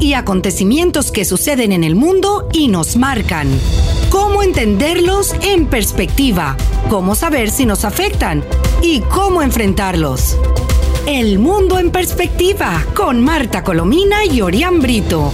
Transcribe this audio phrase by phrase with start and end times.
[0.00, 3.46] y acontecimientos que suceden en el mundo y nos marcan.
[4.10, 6.56] Cómo entenderlos en perspectiva,
[6.90, 8.42] cómo saber si nos afectan
[8.82, 10.36] y cómo enfrentarlos.
[11.06, 15.30] El mundo en perspectiva con Marta Colomina y Orián Brito.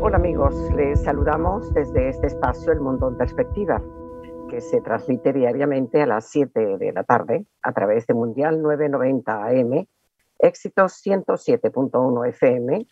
[0.00, 3.80] Hola amigos, les saludamos desde este espacio El Mundo en Perspectiva
[4.50, 9.44] que se transmite diariamente a las 7 de la tarde a través de Mundial 990
[9.44, 9.86] AM,
[10.42, 12.86] Éxitos 107.1 FM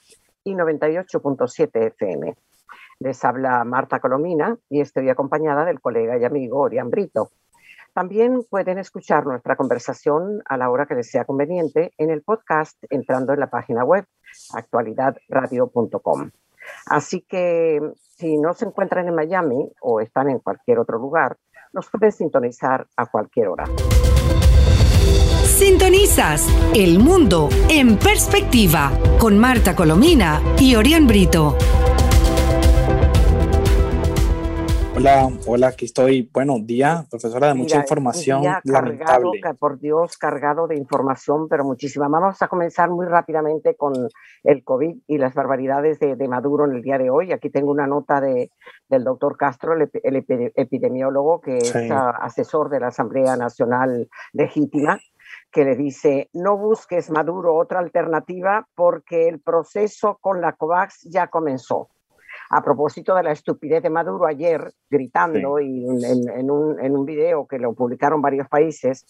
[0.45, 2.37] y 98.7 FM.
[3.01, 7.30] Les habla Marta Colomina y estoy acompañada del colega y amigo Orián Brito.
[7.95, 12.77] También pueden escuchar nuestra conversación a la hora que les sea conveniente en el podcast
[12.91, 14.05] entrando en la página web
[14.53, 16.30] actualidadradio.com.
[16.87, 17.80] Así que
[18.17, 21.39] si no se encuentran en Miami o están en cualquier otro lugar,
[21.73, 23.65] nos pueden sintonizar a cualquier hora.
[25.48, 31.56] Sintonizas El Mundo en Perspectiva con Marta Colomina y Orián Brito.
[34.95, 36.28] Hola, hola, aquí estoy.
[36.33, 38.42] Bueno, día, profesora, de mucha información.
[38.42, 42.09] Día cargado, por Dios, cargado de información, pero muchísima.
[42.09, 43.94] Vamos a comenzar muy rápidamente con
[44.44, 47.33] el COVID y las barbaridades de, Maduro en el día de hoy.
[47.33, 48.50] Aquí tengo una nota de,
[48.89, 49.91] del doctor Castro, el,
[50.55, 51.75] epidemiólogo, que es
[52.20, 55.00] asesor de la Asamblea Nacional Legítima
[55.50, 61.28] que le dice, no busques Maduro otra alternativa porque el proceso con la COVAX ya
[61.28, 61.88] comenzó
[62.50, 67.46] a propósito de la estupidez de Maduro ayer, gritando y en, un, en un video
[67.46, 69.04] que lo publicaron varios países,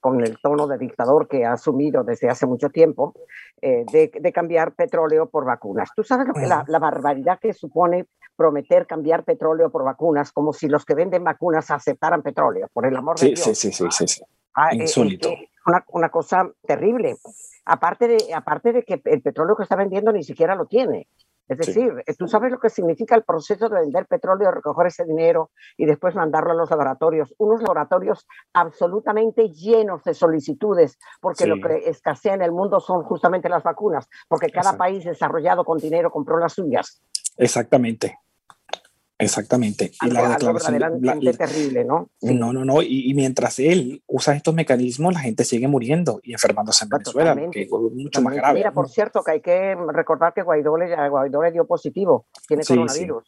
[0.00, 3.14] con el tono de dictador que ha asumido desde hace mucho tiempo,
[3.60, 5.90] eh, de, cambiar petróleo por vacunas.
[5.94, 10.68] ¿Tú sabes lo que la, barbaridad que supone prometer cambiar petróleo por vacunas, como si
[10.68, 13.40] los que venden vacunas aceptaran petróleo, por el amor de Dios?
[13.40, 14.22] Sí, sí, sí, sí,
[14.60, 15.30] Ah, eh, Insólito.
[15.66, 17.16] una, una, cosa terrible.
[17.64, 21.06] Aparte de, aparte de que el petróleo que está vendiendo ni siquiera lo tiene.
[21.46, 25.04] Es decir, eh, tú sabes lo que significa el proceso de vender petróleo, recoger ese
[25.04, 27.34] dinero y después mandarlo a los laboratorios.
[27.38, 33.48] Unos laboratorios absolutamente llenos de solicitudes, porque lo que escasea en el mundo son justamente
[33.48, 37.00] las vacunas, porque cada país desarrollado con dinero compró las suyas.
[37.38, 38.18] Exactamente.
[39.18, 39.90] Exactamente.
[40.00, 42.08] y la declaración terrible, ¿no?
[42.22, 42.82] No, no, no.
[42.82, 47.62] Y, mientras él usa estos mecanismos, la gente sigue muriendo y enfermándose en Venezuela, que
[47.62, 48.54] es mucho más grave.
[48.54, 52.64] Mira, por cierto, que hay que recordar que Guaidó le, Guaidó le dio positivo, tiene
[52.64, 53.24] coronavirus.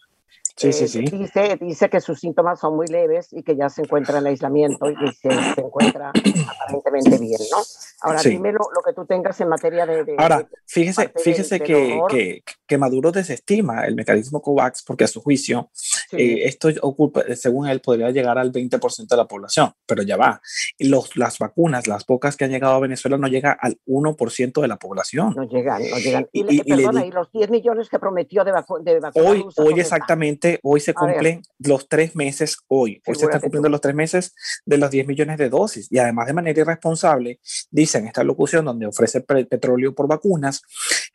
[0.56, 1.00] Sí, sí, sí.
[1.00, 4.90] Dice, dice que sus síntomas son muy leves y que ya se encuentra en aislamiento
[4.90, 6.10] y que se, encuentra
[6.68, 7.58] aparentemente bien, ¿no?
[8.02, 10.14] Ahora, dime lo, que tú tengas en materia de...
[10.18, 15.70] Ahora, fíjese, fíjese que, que, que, Maduro desestima el mecanismo COVAX porque a su juicio
[16.12, 20.40] eh, esto ocupa, según él, podría llegar al 20% de la población, pero ya va.
[20.78, 24.68] Los, las vacunas, las pocas que han llegado a Venezuela, no llega al 1% de
[24.68, 25.34] la población.
[25.36, 26.28] No llegan, no llegan.
[26.32, 29.12] Y, perdona, y, los 10 millones que prometió de, vacunas.
[29.14, 33.80] Hoy, hoy exactamente hoy se cumplen los tres meses, hoy, hoy se están cumpliendo los
[33.80, 38.24] tres meses de los 10 millones de dosis y además de manera irresponsable, dicen esta
[38.24, 40.62] locución donde ofrece petróleo por vacunas,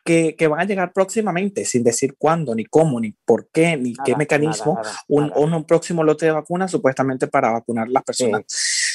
[0.06, 3.96] que, que, van a llegar próximamente, sin decir cuándo, ni cómo, ni por qué, ni
[4.06, 8.44] qué mecanismo, un, un, próximo lote de vacunas supuestamente para vacunar las personas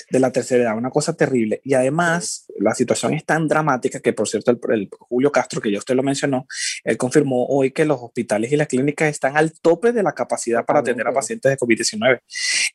[0.08, 1.60] de la tercera edad, una cosa terrible.
[1.64, 5.78] Y además, la situación es tan dramática que, por cierto, el, Julio Castro, que ya
[5.78, 6.46] usted lo mencionó,
[6.84, 10.64] él confirmó hoy que los hospitales y las clínicas están al tope de la capacidad
[10.64, 12.20] para atender a pacientes de COVID-19.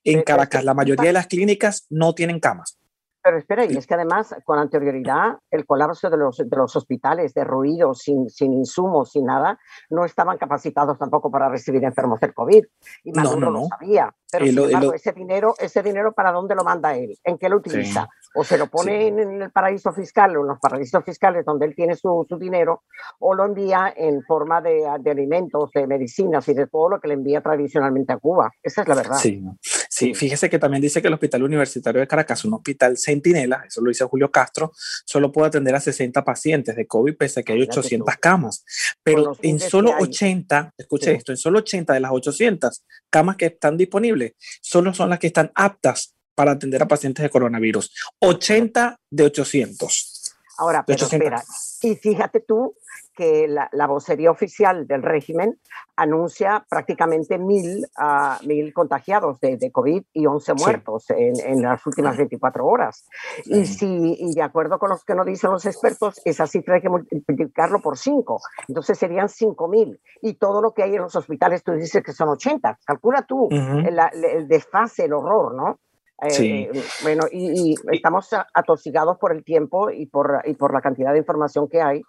[0.04, 2.78] En Caracas, la mayoría de las clínicas no tienen camas.
[3.26, 7.34] Pero espera, y es que además, con anterioridad, el colapso de los, de los hospitales,
[7.34, 9.58] de ruido, sin, sin insumos, sin nada,
[9.90, 12.64] no estaban capacitados tampoco para recibir enfermos del COVID.
[13.04, 14.14] Y Maduro no, no, lo sabía.
[14.32, 17.18] Pero sin embargo, ese, dinero, ese dinero, ¿para dónde lo manda él?
[17.24, 18.08] ¿En qué lo utiliza?
[18.36, 21.74] O se lo pone en, el paraíso fiscal o en los paraísos fiscales donde él
[21.76, 22.84] tiene su, su dinero,
[23.18, 27.08] o lo envía en forma de, de, alimentos, de medicinas y de todo lo que
[27.08, 28.52] le envía tradicionalmente a Cuba.
[28.62, 29.18] Esa es la verdad.
[29.18, 29.44] Sí,
[29.96, 33.82] sí fíjese que también dice que el Hospital Universitario de Caracas, un hospital centinela, eso
[33.82, 34.74] lo dice Julio Castro,
[35.06, 38.66] solo puede atender a 60 pacientes de COVID, pese a que hay 800 camas.
[39.04, 43.78] Pero en solo 80, escuche esto, en solo 80 de las 800 camas que están
[43.78, 47.92] disponibles, solo son las que están aptas para atender a pacientes de coronavirus.
[48.20, 50.34] 80 de 800.
[50.58, 51.44] Ahora, pero espera,
[51.82, 52.76] y fíjate tú
[53.16, 55.58] que la, vocería oficial del régimen
[55.96, 61.86] anuncia prácticamente mil, uh, mil contagiados de, de, COVID y 11 muertos en, en, las
[61.86, 63.08] últimas 24 horas.
[63.46, 66.82] Y, si, y de acuerdo con lo que nos dicen los expertos, esa cifra hay
[66.82, 68.40] que multiplicarlo por 5.
[68.68, 70.00] Entonces serían 5 mil.
[70.22, 72.80] Y todo lo que hay en los hospitales, tú dices que son 80.
[72.86, 75.80] Calcula tú el, el desfase, el horror, ¿no?
[76.22, 76.72] Eh,
[77.04, 81.68] bueno, y, estamos atosigados por el tiempo y por, y por la cantidad de información
[81.68, 82.02] que hay.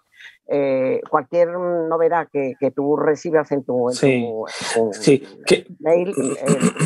[0.49, 5.21] Eh, cualquier novedad que, que, tú recibas en tu, sí,
[5.79, 6.35] mail, eh,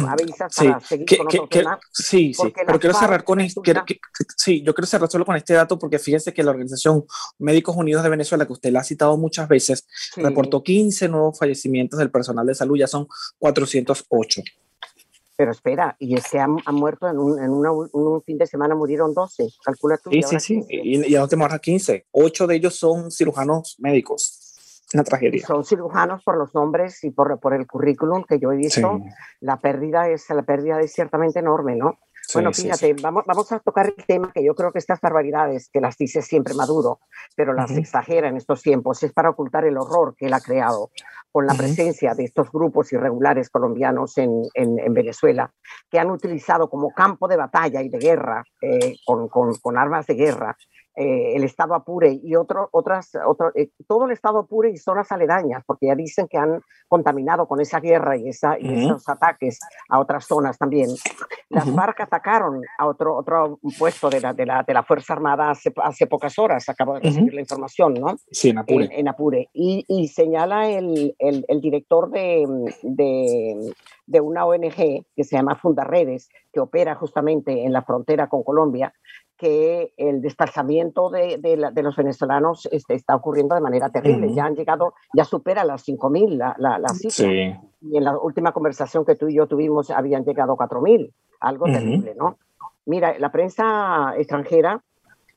[0.09, 1.79] avisas para seguir con otro tema.
[1.91, 3.62] Sí, sí, pero quiero cerrar con este,
[4.35, 7.06] sí, yo quiero cerrar solo con este dato porque fíjese que la Organización
[7.38, 9.88] Médicos Unidos de Venezuela, que usted la ha citado muchas veces,
[10.18, 13.07] reportó 15 nuevos fallecimientos del personal de salud, ya son
[13.38, 14.41] 408.
[15.41, 19.47] Pero espera, y que han, muerto en, un, en un, fin de semana, murieron 12,
[19.65, 20.11] calcula tú.
[20.11, 22.05] Sí, sí, sí, y, y a dónde 15.
[22.11, 24.85] Ocho de ellos son cirujanos médicos.
[24.93, 25.43] Una tragedia.
[25.43, 28.99] son cirujanos por los nombres y por, por el currículum que yo he visto.
[29.39, 31.97] La pérdida es la pérdida es ciertamente enorme, ¿no?
[32.33, 35.81] Bueno, fíjate, Vamos, vamos a tocar el tema que yo creo que estas barbaridades, que
[35.81, 37.00] las dice siempre Maduro,
[37.36, 40.92] pero las exagera en estos tiempos, es para ocultar el horror que él ha creado
[41.31, 45.51] con la presencia de estos grupos irregulares colombianos en, en, Venezuela,
[45.89, 50.07] que han utilizado como campo de batalla y de guerra, eh, con, con, con, armas
[50.07, 50.57] de guerra,
[50.95, 55.09] eh, el Estado Apure y otro, otras, otro, eh, todo el Estado Apure y zonas
[55.11, 59.99] aledañas, porque ya dicen que han contaminado con esa guerra y, esa, esos ataques a
[59.99, 60.89] otras zonas también.
[61.49, 65.51] Las FARC atacaron a otro, otro puesto de la, de la, de la Fuerza Armada
[65.51, 68.17] hace, hace, pocas horas, acabo de recibir la información, ¿no?
[68.29, 68.89] Sí, en Apure.
[68.91, 69.49] En, Apure.
[69.53, 72.45] Y, y, señala el, el, el director de,
[72.83, 73.73] de,
[74.07, 78.94] de una ONG que se llama Fundaredes, que opera justamente en la frontera con Colombia,
[79.41, 84.31] que el desplazamiento de, de, los venezolanos este, está ocurriendo de manera terrible.
[84.35, 87.27] Ya han llegado, ya supera las 5.000 la, la, la cifra.
[87.81, 91.11] Y en la última conversación que tú y yo tuvimos habían llegado 4.000.
[91.39, 92.38] Algo terrible, ¿no?
[92.85, 94.83] Mira, la prensa extranjera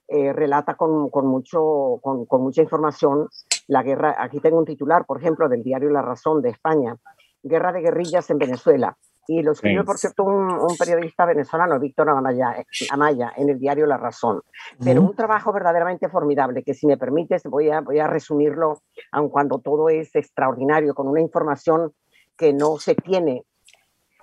[0.08, 3.28] eh, relata con, con mucho, con, con, mucha información
[3.68, 4.16] la guerra.
[4.18, 6.98] Aquí tengo un titular, por ejemplo, del diario La Razón de España.
[7.42, 8.98] Guerra de guerrillas en Venezuela.
[9.26, 12.56] Y lo escribe, por cierto, un, periodista venezolano, Víctor Amaya,
[12.90, 14.42] Amaya, en el diario La Razón.
[14.82, 18.82] Pero un trabajo verdaderamente formidable, que si me permites voy a, voy a resumirlo,
[19.12, 21.92] aun cuando todo es extraordinario, con una información
[22.36, 23.44] que no se tiene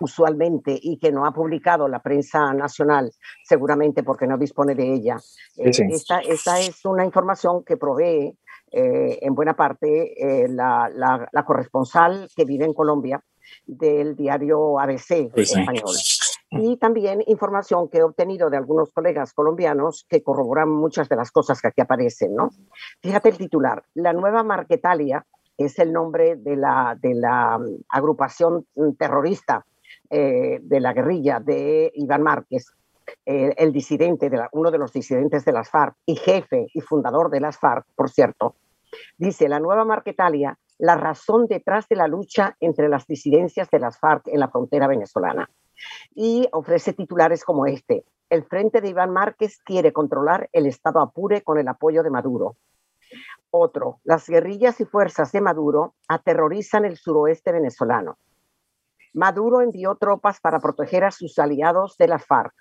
[0.02, 3.12] usualmente y que no ha publicado la prensa nacional,
[3.44, 5.18] seguramente porque no dispone de ella.
[5.58, 8.38] Eh, esta, esta, es una información que provee
[8.72, 13.22] eh, en buena parte eh, la, la, la, corresponsal que vive en Colombia
[13.66, 15.96] del diario ABC español.
[16.52, 21.32] Y también información que he obtenido de algunos colegas colombianos que corroboran muchas de las
[21.32, 22.36] cosas que aquí aparecen.
[22.36, 22.50] ¿no?
[23.02, 25.26] Fíjate el titular, la nueva Marquetalia
[25.58, 28.66] es el nombre de la, de la um, agrupación
[28.98, 29.66] terrorista
[30.10, 32.72] eh, de la guerrilla de Iván Márquez,
[33.26, 37.30] eh, el disidente, de uno de los disidentes de las FARC y jefe y fundador
[37.30, 38.56] de las FARC, por cierto,
[39.18, 44.00] dice, la nueva Marquetalia la razón detrás de la lucha entre las disidencias de las
[44.00, 45.48] FARC en la frontera venezolana.
[46.16, 48.04] Y ofrece titulares como este.
[48.32, 52.56] El frente de Iván Márquez quiere controlar el Estado Apure con el apoyo de Maduro.
[53.52, 58.18] Otro, las guerrillas y fuerzas de Maduro aterrorizan el suroeste venezolano.
[59.14, 62.56] Maduro envió tropas para proteger a sus aliados de las FARC.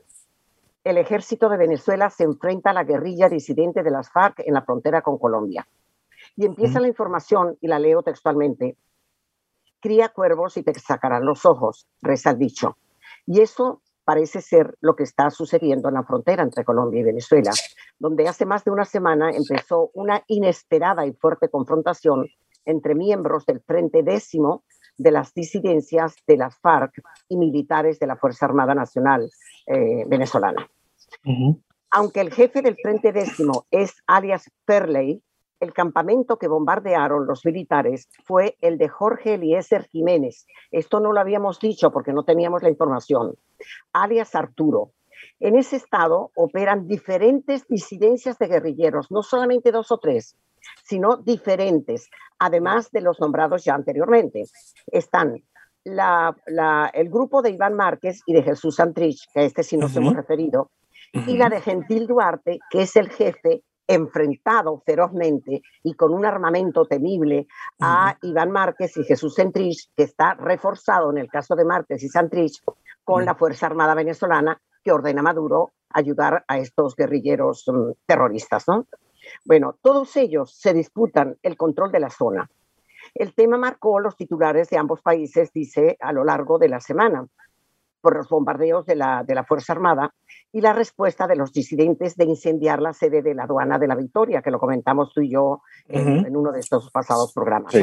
[0.84, 4.62] El ejército de Venezuela se enfrenta a la guerrilla disidente de las FARC en la
[4.62, 5.66] frontera con Colombia.
[6.36, 8.76] Y empieza la información y la leo textualmente.
[9.80, 12.76] Cría cuervos y te sacarán los ojos, reza el dicho.
[13.26, 17.52] Y eso parece ser lo que está sucediendo en la frontera entre Colombia y Venezuela,
[17.98, 22.26] donde hace más de una semana empezó una inesperada y fuerte confrontación
[22.64, 24.64] entre miembros del Frente Décimo
[24.96, 29.30] de las disidencias de las FARC y militares de la Fuerza Armada Nacional
[29.66, 30.68] eh, venezolana.
[31.90, 35.22] Aunque el jefe del Frente Décimo es alias Perley,
[35.60, 40.46] el campamento que bombardearon los militares fue el de Jorge Eliezer Jiménez.
[40.70, 43.34] Esto no lo habíamos dicho porque no teníamos la información.
[43.92, 44.92] Alias Arturo.
[45.38, 50.34] En ese estado operan diferentes disidencias de guerrilleros, no solamente dos o tres,
[50.82, 54.44] sino diferentes, además de los nombrados ya anteriormente.
[54.86, 55.42] Están
[55.84, 60.14] el grupo de Iván Márquez y de Jesús Santrich, que a este sí nos hemos
[60.14, 60.70] referido,
[61.12, 66.84] y la de Gentil Duarte, que es el jefe enfrentado ferozmente y con un armamento
[66.86, 67.48] temible
[67.80, 72.08] a Iván Márquez y Jesús Santrich, que está reforzado en el caso de Márquez y
[72.08, 72.62] Santrich
[73.02, 78.68] con la Fuerza Armada Venezolana que ordena a Maduro ayudar a estos guerrilleros mm, terroristas.
[78.68, 78.86] ¿no?
[79.44, 82.48] Bueno, todos ellos se disputan el control de la zona.
[83.12, 87.26] El tema marcó los titulares de ambos países, dice, a lo largo de la semana
[88.00, 90.14] por los bombardeos de la, de la Fuerza Armada
[90.52, 93.94] y la respuesta de los disidentes de incendiar la sede de la aduana de la
[93.94, 97.74] Victoria, que lo comentamos tú y yo en, uno de estos pasados programas.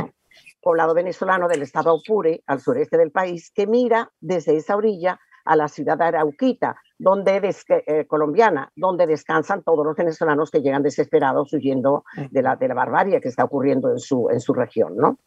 [0.62, 5.56] Poblado venezolano del estado Apure, al sureste del país, que mira desde esa orilla a
[5.56, 11.54] la ciudad de Arauquita, donde eh, colombiana, donde descansan todos los venezolanos que llegan desesperados
[11.54, 15.18] huyendo de la, de la barbarie que está ocurriendo en su, en su región, ¿no?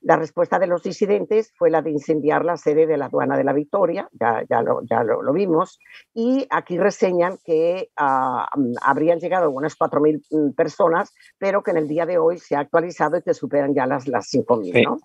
[0.00, 3.44] La respuesta de los disidentes fue la de incendiar la sede de la aduana de
[3.44, 5.78] la Victoria, ya, ya, lo, ya lo, vimos,
[6.14, 8.48] y aquí reseñan que ah,
[8.82, 12.60] habrían llegado unas 4.000 mm, personas, pero que en el día de hoy se ha
[12.60, 14.98] actualizado y que superan ya las, las 5.000, ¿no?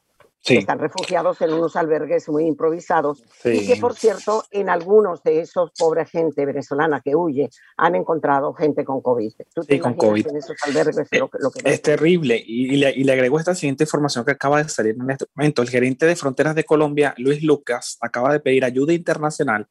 [0.48, 5.42] Que están refugiados en unos albergues muy improvisados y que, por cierto, en algunos de
[5.42, 9.34] esos pobre gente venezolana que huye han encontrado gente con COVID.
[9.68, 10.28] sí, con COVID.
[10.28, 12.42] En esos albergues lo que, es terrible.
[12.46, 15.62] Y, le, y, le, agrego esta siguiente información que acaba de salir en este momento.
[15.62, 19.68] El gerente de Fronteras de Colombia, Luis Lucas, acaba de pedir ayuda internacional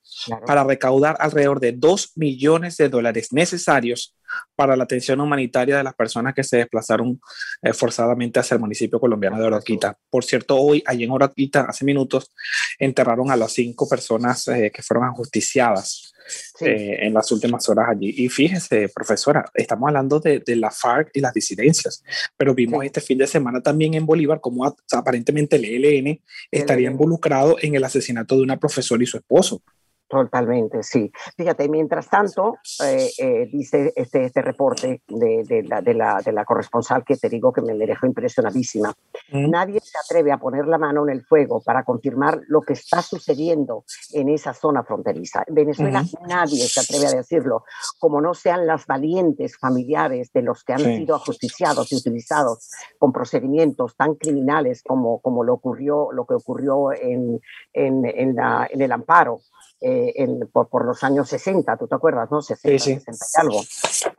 [0.47, 4.16] para recaudar alrededor de 2 millones de dólares necesarios
[4.55, 7.21] para la atención humanitaria de las personas que se desplazaron
[7.63, 9.99] eh, forzadamente hacia el municipio colombiano de Oroquita.
[10.11, 12.33] Por cierto, hoy, allí en Oroquita, hace minutos,
[12.79, 16.15] enterraron a las cinco personas eh, que fueron ajusticiadas
[16.61, 18.13] eh, en las últimas horas allí.
[18.17, 22.03] Y fíjese, profesora, estamos hablando de, la FARC y las disidencias,
[22.37, 27.57] pero vimos este fin de semana también en Bolívar cómo aparentemente el ELN estaría involucrado
[27.61, 29.63] en el asesinato de una profesora y su esposo.
[30.09, 31.11] Totalmente, sí.
[31.37, 36.31] Fíjate, mientras tanto, eh, eh, dice este, este reporte de, de, la, de, la, de,
[36.31, 38.95] la, corresponsal que te digo que me, dejó impresionadísima,
[39.33, 43.03] nadie se atreve a poner la mano en el fuego para confirmar lo que está
[43.03, 45.43] sucediendo en esa zona fronteriza.
[45.49, 47.65] En Venezuela nadie se atreve a decirlo,
[47.99, 53.13] como no sean las valientes familiares de los que han sido ajusticiados y utilizados con
[53.13, 57.41] procedimientos tan criminales como, como lo, ocurrió, lo que ocurrió en,
[57.73, 59.41] en, en, la, en el amparo
[59.81, 62.31] eh, por, los años 60, ¿tú te acuerdas?
[62.31, 62.41] ¿no?
[62.41, 63.61] 60, sí, 60 y algo,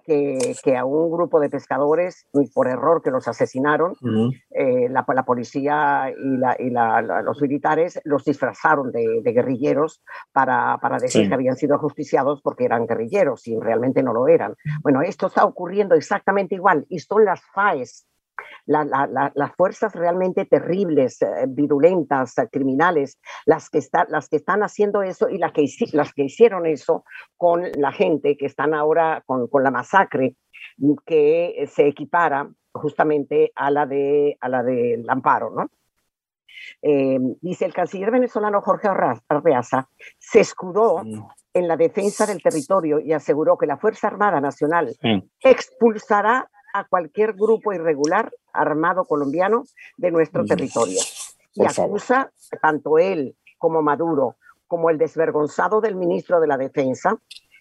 [0.06, 3.96] que, que, a un grupo de pescadores, por error que los asesinaron,
[4.52, 6.70] eh, la, la, policía y, la, y
[7.24, 12.86] los militares los disfrazaron de, guerrilleros para, para decir que habían sido ajusticiados porque eran
[12.88, 14.56] guerrilleros y realmente no lo eran.
[14.82, 18.08] Bueno, esto está ocurriendo exactamente igual y son las FAES
[18.66, 23.80] las fuerzas realmente terribles, eh, virulentas, eh, criminales, las que,
[24.10, 27.06] las que están haciendo eso y las que, las que hicieron eso
[27.38, 30.36] con la gente que están ahora con, la masacre
[30.78, 35.70] mm, que se equipara justamente a la de a la del amparo, ¿no?
[36.82, 38.88] Eh, dice el canciller venezolano Jorge
[39.30, 41.28] Arreaza se escudó mm.
[41.54, 44.96] en la defensa del territorio y aseguró que la Fuerza Armada Nacional
[45.42, 49.64] expulsará a cualquier grupo irregular armado colombiano
[49.98, 51.00] de nuestro territorio.
[51.54, 52.32] Y acusa
[52.62, 54.36] tanto él como Maduro,
[54.68, 57.18] como el desvergonzado del ministro de la Defensa,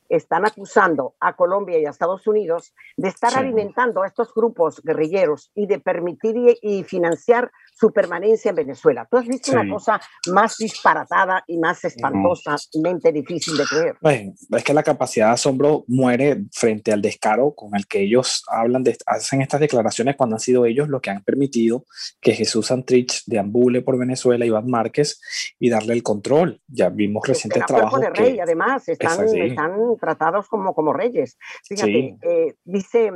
[0.09, 5.51] están acusando a Colombia y a Estados Unidos de estar alimentando a estos grupos guerrilleros
[5.55, 9.07] y de permitir y, financiar su permanencia en Venezuela.
[9.11, 10.01] Tú has visto una cosa
[10.33, 13.97] más disparatada y más espantosamente difícil de creer.
[14.03, 18.83] es que la capacidad de asombro muere frente al descaro con el que ellos hablan,
[18.83, 21.85] de, hacen estas declaraciones cuando han sido ellos los que han permitido
[22.21, 25.21] que Jesús Santrich deambule por Venezuela, Iván Márquez,
[25.59, 26.61] y darle el control.
[26.67, 28.01] Ya vimos recientes trabajos.
[28.01, 31.39] de rey, además, están, están tratados como, como reyes.
[31.65, 33.13] Fíjate, eh, dice,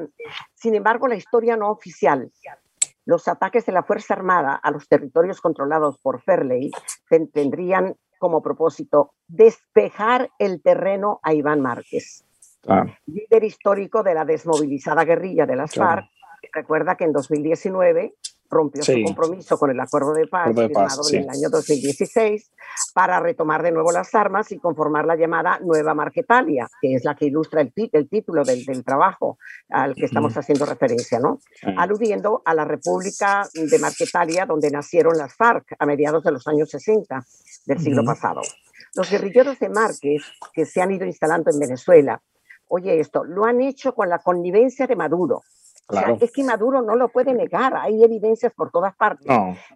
[0.55, 2.31] sin embargo, la historia no oficial
[3.07, 6.71] los ataques de la Fuerza Armada a los territorios controlados por Fairley
[7.33, 12.25] tendrían como propósito despejar el terreno a Iván Márquez,
[13.07, 16.07] líder histórico de la desmovilizada guerrilla de las FARC.
[16.53, 18.15] Recuerda que en 2019
[18.50, 22.50] rompió su compromiso con el acuerdo de paz, firmado en el año 2016
[22.92, 27.14] para retomar de nuevo las armas y conformar la llamada Nueva Marquetalia, que es la
[27.14, 29.38] que ilustra el, el título del, del, trabajo
[29.69, 31.38] al que estamos haciendo referencia, ¿no?
[31.76, 36.71] Aludiendo a la República de Marquetalia, donde nacieron las FARC a mediados de los años
[36.71, 37.25] 60
[37.66, 38.40] del siglo pasado.
[38.95, 42.21] Los guerrilleros de Márquez, que se han ido instalando en Venezuela,
[42.69, 45.42] oye esto, lo han hecho con la connivencia de Maduro,
[46.21, 49.27] es que Maduro no lo puede negar, hay evidencias por todas partes,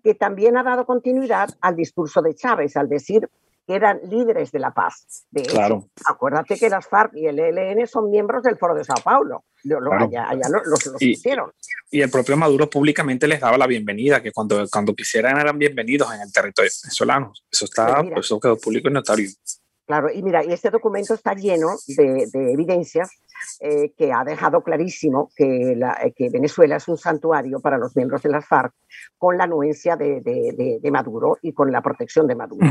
[0.03, 3.29] que también ha dado continuidad al discurso de Chávez, al decir
[3.67, 5.27] que eran líderes de la paz.
[5.31, 5.89] De claro.
[6.07, 9.45] acuérdate que las FARC y el ELN son miembros del Foro de Sao Paulo.
[9.91, 10.29] Allá,
[10.67, 11.51] los, hicieron.
[11.91, 16.13] Y el propio Maduro públicamente les daba la bienvenida, que cuando, cuando quisieran eran bienvenidos
[16.15, 17.33] en el territorio venezolano.
[17.51, 19.31] Eso, está, pues eso quedó público y notario.
[19.87, 23.11] Claro, y mira, y este documento está lleno de, evidencias
[23.61, 28.23] eh, que ha dejado clarísimo que, eh, que, Venezuela es un santuario para los miembros
[28.23, 28.73] de las FARC
[29.19, 32.67] con la anuencia de, Maduro y con la protección de Maduro.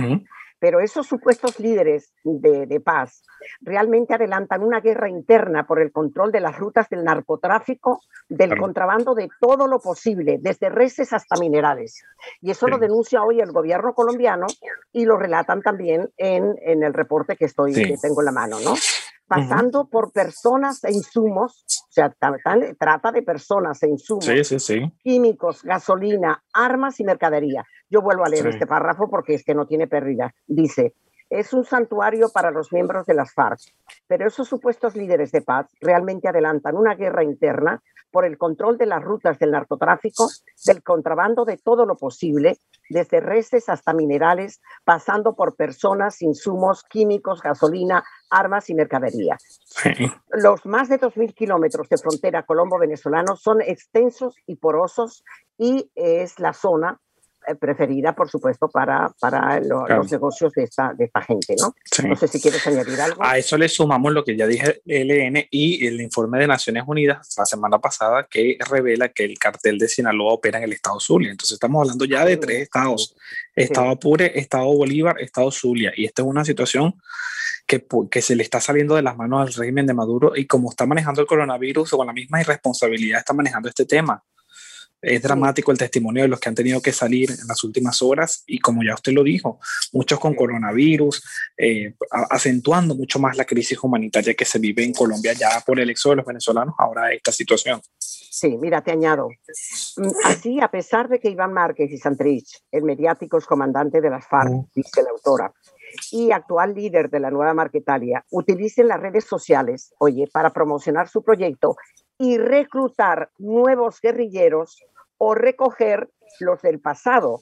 [0.64, 3.22] Pero esos supuestos líderes de, paz
[3.60, 9.14] realmente adelantan una guerra interna por el control de las rutas del narcotráfico, del contrabando
[9.14, 12.02] de todo lo posible, desde reses hasta minerales.
[12.40, 14.48] Y eso lo denuncia hoy el gobierno colombiano
[14.94, 18.74] y lo relatan también en, el reporte que, estoy, que tengo en la mano, ¿no?
[19.28, 24.26] pasando por personas e insumos, o sea, trata de personas e insumos,
[25.04, 27.66] químicos, gasolina, armas y mercadería.
[27.94, 30.34] Yo vuelvo a leer este párrafo porque es que no tiene pérdida.
[30.48, 30.96] Dice,
[31.30, 33.60] es un santuario para los miembros de las FARC,
[34.08, 38.88] pero esos supuestos líderes de paz realmente adelantan una guerra interna por el control de
[38.88, 40.28] las rutas del narcotráfico,
[40.66, 42.58] del contrabando de todo lo posible,
[42.90, 49.38] desde reses hasta minerales, pasando por personas, insumos, químicos, gasolina, armas y mercadería.
[50.32, 55.24] Los más de 2.000 kilómetros de frontera colombo-venezolano son extensos y porosos
[55.60, 57.00] y es la zona
[57.60, 61.76] preferida, por supuesto, para, para los negocios de esta, de esta gente, ¿no?
[62.08, 63.24] No sé si quieres añadir algo.
[63.24, 67.34] A eso le sumamos lo que ya dije ELN y el informe de Naciones Unidas
[67.38, 71.32] la semana pasada que revela que el cartel de Sinaloa opera en el estado Zulia.
[71.32, 73.16] Entonces estamos hablando ya de tres estados.
[73.56, 75.94] Estado Apure, Estado Bolívar, Estado Zulia.
[75.96, 76.96] Y esta es una situación
[77.68, 80.70] que, que, se le está saliendo de las manos al régimen de Maduro y como
[80.70, 84.24] está manejando el coronavirus o con la misma irresponsabilidad está manejando este tema.
[85.04, 88.44] Es dramático el testimonio de los que han tenido que salir en las últimas horas
[88.48, 89.60] y como ya usted lo dijo,
[89.92, 91.22] muchos con coronavirus,
[91.58, 91.94] eh,
[92.30, 96.14] acentuando mucho más la crisis humanitaria que se vive en Colombia ya por el éxodo
[96.14, 97.82] de los venezolanos, ahora esta situación.
[98.00, 99.28] Sí, mira, te añado.
[99.98, 104.26] Mm, así, a pesar de que Iván Márquez y Santrich, el mediático comandante de las
[104.26, 105.54] FARC, dice la autora,
[106.12, 111.24] y actual líder de la nueva Marquetalia, utilicen las redes sociales, oye, para promocionar su
[111.24, 111.76] proyecto
[112.18, 114.84] y reclutar nuevos guerrilleros
[115.26, 116.10] o recoger
[116.42, 117.42] los del pasado.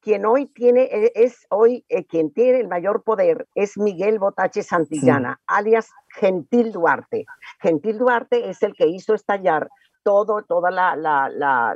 [0.00, 4.62] Quien hoy tiene, e, es hoy eh, quien tiene el mayor poder es Miguel Botache
[4.62, 7.24] Santillana, alias Gentil Duarte.
[7.60, 9.68] Gentil Duarte es el que hizo estallar
[10.04, 11.74] todo, toda la, la, la,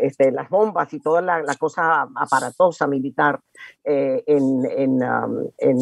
[0.00, 3.40] este, las bombas y toda la, cosa aparatosa militar
[3.84, 5.78] eh, en, en, um, en,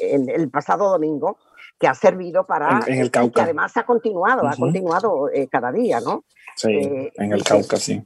[0.00, 1.36] en, el pasado domingo,
[1.84, 2.80] que ha servido para...
[2.86, 3.34] En, el Cauca.
[3.34, 6.24] Que además ha continuado, ha continuado eh, cada día, ¿no?
[6.56, 8.02] Sí, eh, en el Cauca, sí.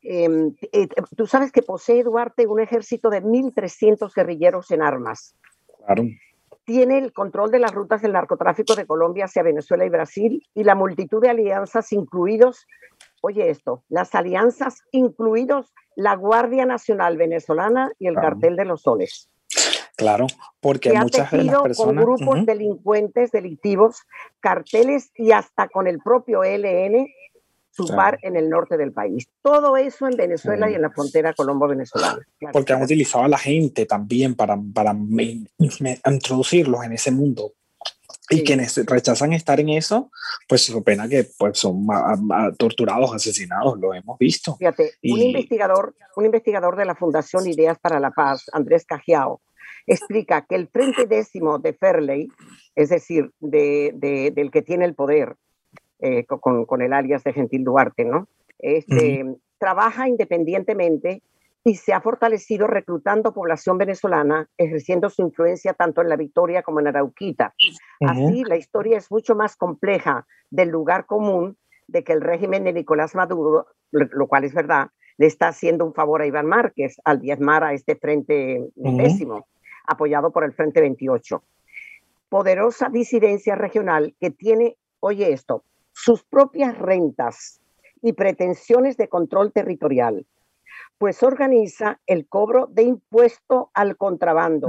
[0.00, 5.34] Em, eh, tú sabes que posee Duarte un ejército de 1.300 guerrilleros en armas.
[5.84, 6.04] Claro.
[6.64, 10.64] Tiene el control de las rutas del narcotráfico de Colombia hacia Venezuela y Brasil y
[10.64, 12.66] la multitud de alianzas incluidos,
[13.20, 19.28] oye esto, las alianzas incluidos la Guardia Nacional Venezolana y el Cartel de los Soles.
[20.02, 20.26] Claro,
[20.60, 22.04] porque muchas de las personas...
[22.04, 24.02] Con grupos delincuentes, delictivos,
[24.40, 27.08] carteles y hasta con el propio ELN,
[27.70, 29.28] su bar en el norte del país.
[29.40, 32.20] Todo eso en Venezuela y en la frontera colombo-venezolana.
[32.52, 34.94] Porque han utilizado a la gente también para, para
[36.04, 37.54] introducirlos en ese mundo.
[38.30, 40.10] Y quienes rechazan estar en eso,
[40.48, 41.86] pues su pena que pues, son
[42.56, 44.56] torturados, asesinados, lo hemos visto.
[44.56, 49.40] Fíjate, un, investigador, un investigador de la Fundación Ideas para la Paz, Andrés Cajiao,
[49.86, 52.28] explica que el Frente Décimo de Fairley,
[52.74, 55.36] es decir, de, del que tiene el poder,
[55.98, 58.28] eh, con, con, el alias de Gentil Duarte, ¿no?
[58.58, 59.24] Este,
[59.58, 61.22] Trabaja independientemente
[61.64, 66.80] y se ha fortalecido reclutando población venezolana, ejerciendo su influencia tanto en la Victoria como
[66.80, 67.54] en Arauquita.
[68.00, 72.72] Así, la historia es mucho más compleja del lugar común de que el régimen de
[72.72, 77.20] Nicolás Maduro, lo cual es verdad, le está haciendo un favor a Iván Márquez al
[77.20, 79.46] diezmar a este frente décimo
[79.86, 81.42] apoyado por el Frente 28.
[82.28, 87.60] Poderosa disidencia regional que tiene, oye esto, sus propias rentas
[88.00, 90.26] y pretensiones de control territorial,
[90.98, 94.68] pues organiza el cobro de impuesto al contrabando,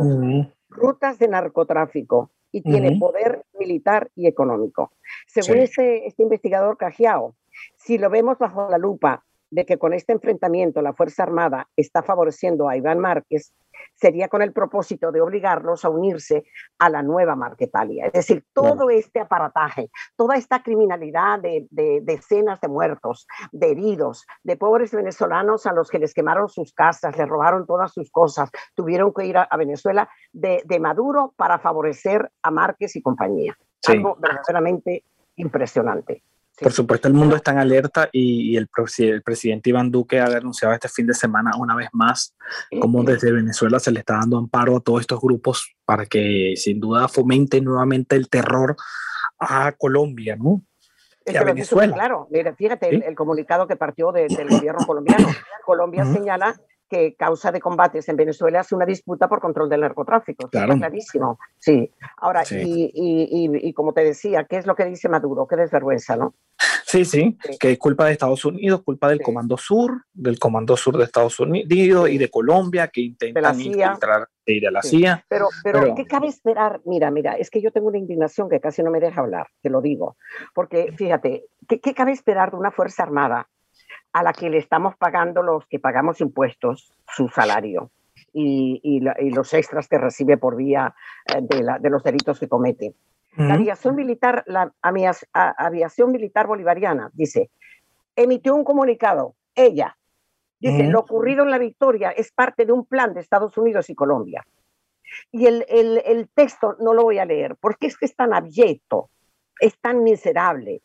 [0.69, 4.91] rutas de narcotráfico y tiene poder militar y económico.
[5.28, 7.36] Según este, este investigador Cajiao,
[7.78, 9.23] si lo vemos bajo la lupa
[9.54, 13.54] de que con este enfrentamiento la Fuerza Armada está favoreciendo a Iván Márquez,
[13.94, 16.44] sería con el propósito de obligarlos a unirse
[16.80, 18.08] a la nueva Marquetalia.
[18.08, 21.68] Es decir, todo este aparataje, toda esta criminalidad de,
[22.02, 27.16] decenas de muertos, de heridos, de pobres venezolanos a los que les quemaron sus casas,
[27.16, 32.52] les robaron todas sus cosas, tuvieron que ir a, Venezuela de, Maduro para favorecer a
[32.52, 33.56] Márquez y compañía.
[33.88, 36.24] Algo verdaderamente impresionante.
[36.60, 38.68] Por supuesto, el mundo está en alerta y, el,
[39.24, 42.36] presidente Iván Duque ha denunciado este fin de semana una vez más
[42.80, 46.80] cómo desde Venezuela se le está dando amparo a todos estos grupos para que sin
[46.80, 48.76] duda fomenten nuevamente el terror
[49.39, 50.62] a Colombia, ¿no?
[51.26, 51.94] Venezuela.
[51.94, 55.28] Claro, mira, fíjate el, comunicado que partió del gobierno colombiano.
[55.66, 56.56] Colombia señala
[56.93, 60.47] que causa de combates en Venezuela es una disputa por control del narcotráfico.
[60.49, 60.77] Claro.
[60.77, 61.39] clarísimo.
[61.58, 61.89] Sí.
[62.17, 65.47] Ahora, Y, y, y, como te decía, ¿qué es lo que dice Maduro?
[65.47, 66.36] Qué desvergüenza, ¿no?
[66.86, 70.97] Sí, sí, que es culpa de Estados Unidos, culpa del Comando Sur, del Comando Sur
[70.97, 75.25] de Estados Unidos y de Colombia que intentan infiltrar e ir a la CIA.
[75.27, 76.82] Pero, pero, ¿qué cabe esperar?
[76.86, 79.71] Mira, mira, es que yo tengo una indignación que casi no me deja hablar, te
[79.71, 80.17] lo digo.
[80.53, 83.49] Porque fíjate, ¿qué, qué cabe esperar de una Fuerza Armada
[84.12, 87.91] a la que le estamos pagando los que pagamos impuestos su salario?
[88.32, 90.95] Y, y, los extras que recibe por vía
[91.27, 92.95] eh, de, la, de los delitos que comete.
[93.36, 97.49] La aviación militar, la aviación militar bolivariana, dice,
[98.15, 99.97] emitió un comunicado, ella,
[100.60, 103.95] dice, lo ocurrido en la victoria es parte de un plan de Estados Unidos y
[103.95, 104.45] Colombia.
[105.32, 108.34] Y el, el, el texto no lo voy a leer, porque es que es tan
[108.34, 109.10] abyecto,
[109.60, 110.82] es tan miserable,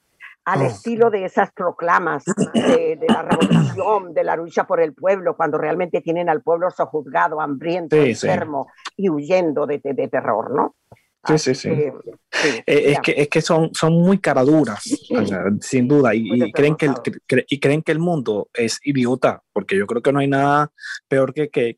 [0.48, 0.66] al oh.
[0.66, 6.00] estilo de esas proclamas de, la revolución, de la lucha por el pueblo, cuando realmente
[6.00, 10.74] tienen al pueblo sojuzgado, hambriento, enfermo y huyendo de, de, terror, ¿no?
[11.26, 11.68] Sí, sí, sí.
[11.68, 11.92] Eh,
[12.66, 14.82] es, que, es que son, son muy caraduras,
[15.60, 16.94] sin duda, y, creen que el,
[17.48, 20.70] y creen que el mundo es idiota, porque yo creo que no hay nada
[21.08, 21.74] peor que, que,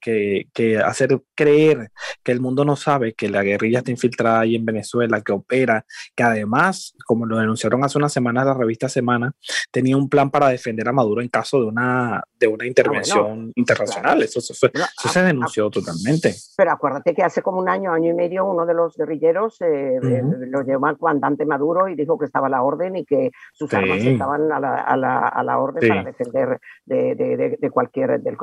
[0.53, 1.91] que, hacer creer
[2.23, 5.87] que el mundo no sabe que la guerrilla está infiltrada ahí en Venezuela, que opera,
[6.15, 9.33] que además, como lo denunciaron hace unas semanas la revista Semana,
[9.71, 13.51] tenía un plan para defender a Maduro en caso de una, de una ah, intervención
[13.55, 14.23] internacional.
[14.25, 16.35] Eso, eso, se denunció totalmente.
[16.59, 19.99] Pero acuérdate que hace como un año, año y medio, uno de los guerrilleros eh,
[20.03, 23.73] lo llevó al comandante Maduro y dijo que estaba a la orden y que sus
[23.73, 27.70] armas estaban a la, a la, a la orden para defender de, de, de, cualquier,
[27.71, 28.37] de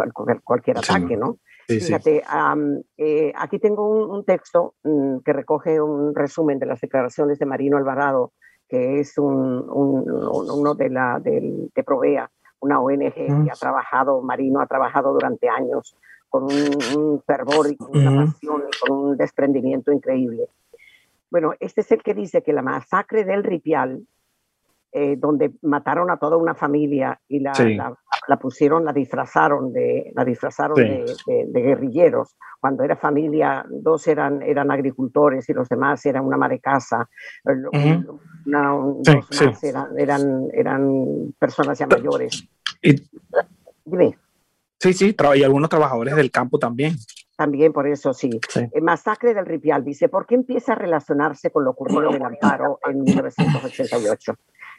[0.44, 1.38] cualquier ataque, ¿no?
[1.68, 2.24] Fíjate,
[2.98, 7.78] eh, aquí tengo un, texto mm, que recoge un resumen de las declaraciones de Marino
[7.78, 8.32] Alvarado,
[8.70, 14.62] que es un, uno de la de, de Provea, una ONG que ha trabajado, Marino
[14.62, 15.96] ha trabajado durante años
[16.30, 20.48] con un, fervor y con una pasión y con un desprendimiento increíble.
[21.30, 24.06] Bueno, este es el que dice que la masacre del Ripial,
[25.00, 27.54] eh, donde mataron a toda una familia y la,
[28.28, 31.06] la, pusieron, la disfrazaron de, la disfrazaron de,
[31.54, 32.36] guerrilleros.
[32.60, 37.08] Cuando era familia, dos eran, eran agricultores y los demás eran una ama de casa.
[39.96, 42.50] eran, eran, personas ya mayores.
[43.86, 44.18] Dime.
[44.80, 46.96] Sí, sí, y algunos trabajadores del campo también.
[47.36, 48.32] También por eso sí.
[48.74, 52.26] El masacre del Ripial dice, ¿por qué empieza a relacionarse con lo ocurrido en el
[52.26, 54.34] Amparo en 1988?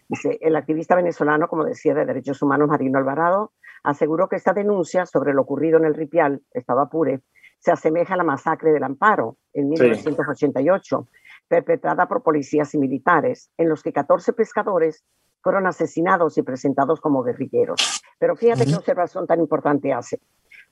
[0.09, 5.07] Dice, el activista venezolano, como decía, de derechos humanos Marino Alvarado, aseguró que esta denuncia
[5.07, 7.21] sobre lo ocurrido en el Ripial, Estado Apure,
[7.59, 11.09] se asemeja a la masacre del Amparo en 1988,
[11.49, 15.05] perpetrada por policías y militares, en los que 14 pescadores
[15.43, 18.03] fueron asesinados y presentados como guerrilleros.
[18.19, 20.21] Pero fíjate qué observación tan importante hace.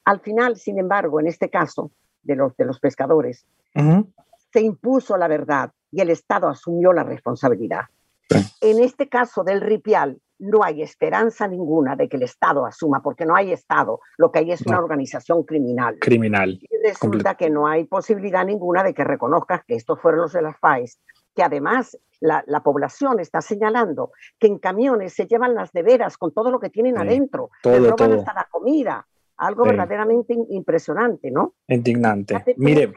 [0.05, 1.90] Al final, sin embargo, en este caso
[2.22, 3.46] de los, de los pescadores,
[4.53, 7.87] se impuso la verdad y el Estado asumió la responsabilidad.
[8.61, 13.25] En este caso del Ripial, no hay esperanza ninguna de que el Estado asuma, porque
[13.25, 15.97] no hay Estado, lo que hay es una organización criminal.
[16.01, 16.59] Criminal.
[16.61, 20.43] Y resulta que no hay posibilidad ninguna de que reconozcas que estos fueron los de
[20.43, 21.01] las FAES,
[21.35, 26.51] que además la, población está señalando que en camiones se llevan las neveras con todo
[26.51, 31.55] lo que tienen adentro, todo, roban hasta la comida, algo verdaderamente impresionante, ¿no?
[31.69, 32.43] Indignante.
[32.57, 32.93] Mire,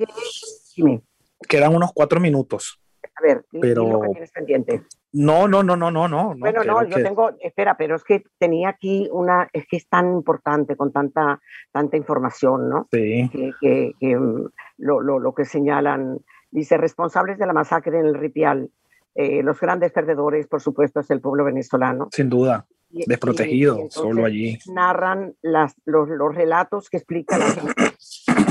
[1.47, 2.79] quedan unos cuatro minutos.
[3.19, 3.89] A ver, pero...
[3.89, 4.83] lo que tienes pendiente?
[5.11, 6.35] No, no, no, no, no, no.
[6.37, 10.13] Bueno, no, yo tengo, espera, pero es que tenía aquí una, es que es tan
[10.13, 12.87] importante con tanta, tanta información, ¿no?
[12.91, 13.29] Sí.
[13.59, 14.45] Que, mm,
[14.77, 16.19] lo, lo, lo, que señalan,
[16.51, 18.69] dice, responsables de la masacre en el Ripial,
[19.15, 22.09] eh, los grandes perdedores, por supuesto, es el pueblo venezolano.
[22.11, 24.57] Sin duda desprotegido, solo allí.
[24.73, 27.39] Narran las, los, los, relatos que explican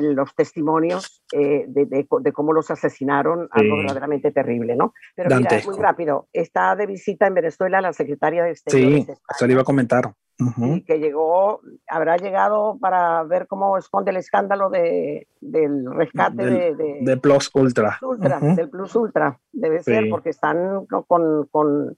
[0.00, 4.94] los testimonios eh, de, de, cómo los asesinaron, algo verdaderamente terrible, ¿no?
[5.14, 9.06] Pero mira, muy rápido, está de visita en Venezuela la secretaria de Exteriores.
[9.06, 10.14] Sí, se lo iba a comentar.
[10.56, 16.98] y que llegó, habrá llegado para ver cómo esconde el escándalo de, del rescate de,
[17.00, 17.98] de, Plus Ultra.
[18.02, 21.96] Ultra Del Plus Ultra, debe ser, porque están con, con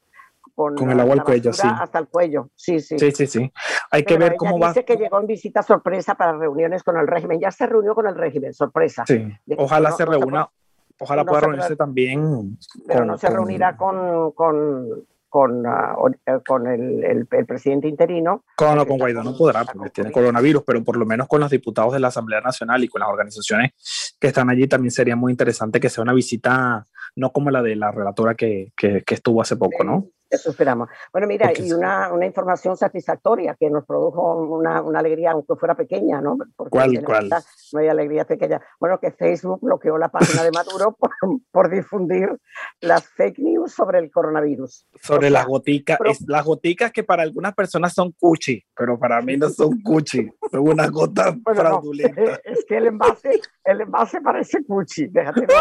[0.55, 1.67] con, el agua al cuello, sí.
[1.69, 2.99] Hasta el cuello, sí, sí.
[2.99, 3.53] Sí, sí, sí.
[3.91, 4.69] Hay que ver cómo va.
[4.69, 7.41] Dice que llegó en visita sorpresa para reuniones con el régimen.
[7.41, 9.05] Ya se reunió con el régimen, sorpresa.
[9.07, 9.27] Sí.
[9.57, 10.49] Ojalá se reúna,
[10.99, 12.57] ojalá pueda reunirse también.
[12.87, 18.45] Pero no se reunirá con, con, con, eh, con el, el, presidente interino.
[18.55, 21.93] Con, con Guaidó no podrá, porque tiene coronavirus, pero por lo menos con los diputados
[21.93, 23.73] de la Asamblea Nacional y con las organizaciones
[24.21, 26.87] que están allí también sería muy interesante que sea una visita,
[27.17, 30.07] no como la de la relatora que, que, que estuvo hace poco, ¿no?
[30.35, 30.89] Eso esperamos.
[31.13, 35.75] Bueno, mira, y una, una, información satisfactoria que nos produjo una, una, alegría, aunque fuera
[35.75, 36.37] pequeña, ¿no?
[36.57, 37.31] Porque ¿Cuál, cuál?
[37.73, 38.61] No hay alegría pequeña.
[38.81, 41.11] Bueno, que Facebook bloqueó la página de Maduro por,
[41.51, 42.29] por difundir
[42.81, 44.87] las fake news sobre el coronavirus.
[45.01, 49.51] Sobre las goticas, las goticas que para algunas personas son cuchi, pero para mí no
[49.51, 52.41] son cuchi, son unas gotas fraudulentas.
[52.45, 55.55] es que el envase, el envase parece cuchi, déjate de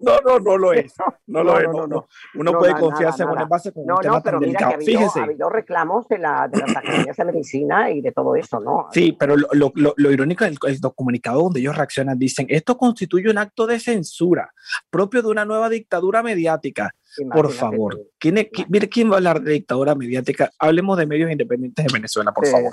[0.00, 0.94] no, no, no lo es.
[1.26, 1.68] No, lo es.
[1.68, 4.74] No, no, Uno puede confiarse en un envase con un tema tan delicado.
[4.80, 5.20] Fíjese.
[5.20, 8.88] Ha habido reclamos de, la, de las academias de medicina y de todo eso, ¿no?
[8.92, 12.18] Sí, pero lo, lo, lo, irónico es el, el, comunicado donde ellos reaccionan.
[12.18, 14.52] Dicen, esto constituye un acto de censura
[14.88, 16.94] propio de una nueva dictadura mediática
[17.32, 20.50] por favor, ¿quién, mire, ¿quién va a hablar de dictadura mediática?
[20.58, 22.72] Hablemos de medios independientes de Venezuela, por favor.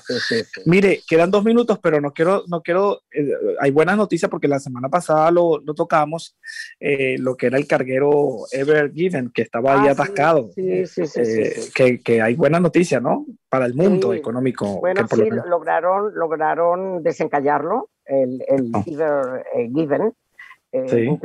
[0.66, 4.60] mire, quedan dos minutos, pero no quiero, no quiero, eh, hay buenas noticias porque la
[4.60, 6.38] semana pasada lo, lo tocamos,
[6.80, 10.52] eh, lo que era el carguero Ever Given, que estaba ahí ah, atascado.
[10.56, 10.86] Eh,
[11.74, 13.26] que, que, hay buenas noticias, ¿no?
[13.50, 14.80] Para el mundo económico.
[14.80, 20.14] Bueno, sí, lograron, lograron desencallarlo, el, el Ever Given
[20.84, 21.18] eh,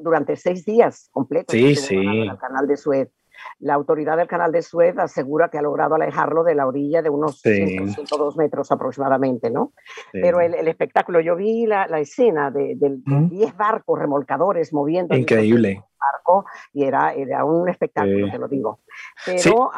[0.00, 1.96] durante seis días completos sí, sí.
[1.96, 3.10] el canal de Suez.
[3.58, 7.10] La autoridad del canal de Suez asegura que ha logrado alejarlo de la orilla de
[7.10, 9.72] unos 102 metros aproximadamente, ¿no?
[10.12, 15.14] Pero el, espectáculo, yo vi la, la escena de, 10 barcos remolcadores moviendo.
[15.14, 15.82] Increíble.
[15.98, 18.80] Barco, y era, era un espectáculo, te lo digo.
[19.24, 19.70] Pero,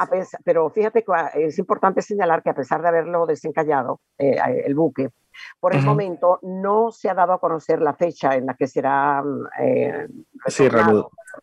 [0.45, 1.13] pero fíjate que
[1.47, 5.11] es importante señalar que a pesar de haberlo desencallado, eh, el buque,
[5.61, 9.23] por el momento no se ha dado a conocer la fecha en la que será
[9.23, 10.09] mm, eh,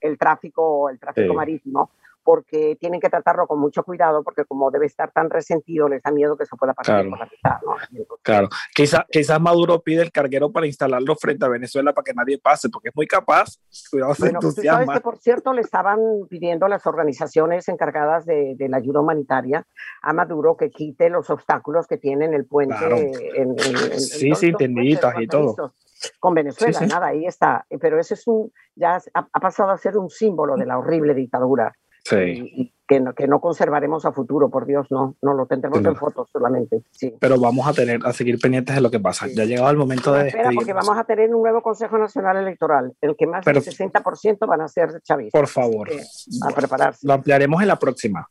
[0.02, 1.92] el tráfico, el tráfico marítimo,
[2.26, 6.12] porque tienen que tratarlo con mucho cuidado, porque como debe estar tan resentido, les da
[6.12, 7.10] miedo que se pueda pasar claro.
[7.12, 12.04] por la claro, quizás quizá Maduro pide el carguero para instalarlo frente a Venezuela para
[12.04, 13.60] que nadie pase, porque es muy capaz.
[13.92, 18.56] Cuidado, bueno, tú sabes que, por cierto, le estaban pidiendo a las organizaciones encargadas de,
[18.68, 19.68] la ayuda humanitaria
[20.02, 23.14] a Maduro que quite los obstáculos que tiene en el puente.
[23.36, 23.56] En,
[24.00, 25.74] sí, sí, tendiditas y todo
[26.20, 27.66] con Venezuela, nada, ahí está.
[27.80, 31.74] Pero eso es un, ya ha, pasado a ser un símbolo de la horrible dictadura
[32.12, 35.96] y, que, no, que no conservaremos a futuro, por Dios, no, no lo tendremos en
[35.96, 36.84] fotos solamente.
[36.92, 37.16] Sí.
[37.20, 39.28] Pero vamos a tener a seguir pendientes de lo que pasa.
[39.28, 42.38] Ya ha llegado el momento de espera, porque vamos a tener un nuevo Consejo Nacional
[42.38, 45.40] Electoral, el que más del 60% van a ser chavistas.
[45.40, 45.90] Por favor.
[45.90, 47.08] a prepararse.
[47.08, 48.28] Lo ampliaremos en la próxima.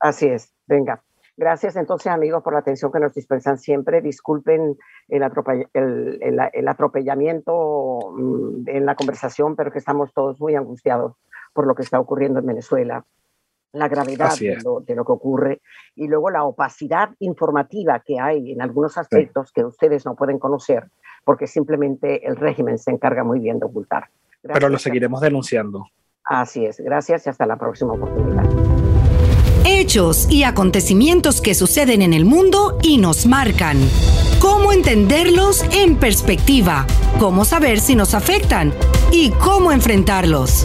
[0.00, 1.02] Así es, venga.
[1.36, 4.00] Gracias entonces amigos por la atención que nos dispensan siempre.
[4.00, 4.76] Disculpen
[5.08, 5.22] el,
[5.72, 11.14] el, el, atropellamiento mm, en la conversación, pero que estamos todos muy angustiados
[11.58, 13.04] por lo que está ocurriendo en Venezuela
[13.72, 15.60] la gravedad de lo, que ocurre
[15.96, 20.84] y luego la opacidad informativa que hay en algunos aspectos que ustedes no pueden conocer
[21.24, 24.04] porque simplemente el régimen se encarga muy bien de ocultar.
[24.40, 25.84] Pero lo seguiremos denunciando.
[26.22, 28.44] Así es, gracias y hasta la próxima oportunidad.
[29.64, 33.78] Hechos y acontecimientos que suceden en el mundo y nos marcan.
[34.40, 36.86] ¿Cómo entenderlos en perspectiva?
[37.18, 38.72] ¿Cómo saber si nos afectan?
[39.10, 40.64] ¿Y cómo enfrentarlos?